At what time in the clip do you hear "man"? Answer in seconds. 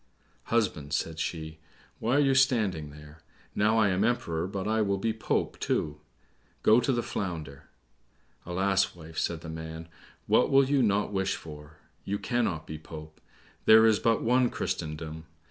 9.49-9.87